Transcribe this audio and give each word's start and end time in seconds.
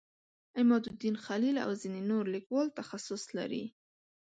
عمادالدین 0.59 1.15
خلیل 1.25 1.55
او 1.65 1.71
ځینې 1.81 2.01
نور 2.11 2.23
لیکوال 2.35 2.67
تخصص 2.79 3.23
لري. 3.37 3.63